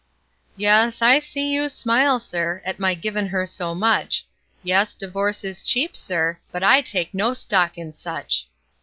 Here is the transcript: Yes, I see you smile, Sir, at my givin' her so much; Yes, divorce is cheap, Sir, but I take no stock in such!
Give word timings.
Yes, 0.57 1.03
I 1.03 1.19
see 1.19 1.51
you 1.53 1.69
smile, 1.69 2.19
Sir, 2.19 2.63
at 2.65 2.79
my 2.79 2.95
givin' 2.95 3.27
her 3.27 3.45
so 3.45 3.75
much; 3.75 4.25
Yes, 4.63 4.95
divorce 4.95 5.43
is 5.43 5.63
cheap, 5.63 5.95
Sir, 5.95 6.39
but 6.51 6.63
I 6.63 6.81
take 6.81 7.13
no 7.13 7.35
stock 7.35 7.77
in 7.77 7.93
such! 7.93 8.47